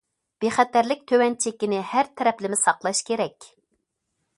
بىخەتەرلىك 0.45 1.03
تۆۋەن 1.11 1.37
چېكىنى 1.45 1.83
ھەر 1.93 2.13
تەرەپلىمە 2.17 2.61
ساقلاش 2.65 3.05
كېرەك. 3.13 3.51